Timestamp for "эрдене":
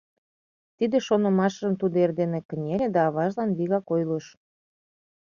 2.03-2.39